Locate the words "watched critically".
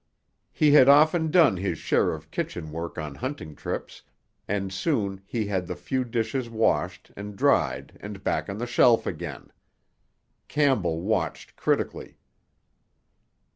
11.01-12.17